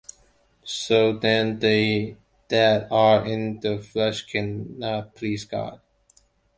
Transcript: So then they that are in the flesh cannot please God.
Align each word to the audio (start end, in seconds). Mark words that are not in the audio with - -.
So 0.65 1.13
then 1.13 1.59
they 1.59 2.17
that 2.47 2.91
are 2.91 3.23
in 3.23 3.59
the 3.59 3.77
flesh 3.77 4.25
cannot 4.25 5.13
please 5.13 5.45
God. 5.45 5.79